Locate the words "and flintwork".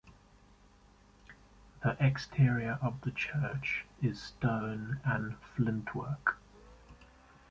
5.05-6.37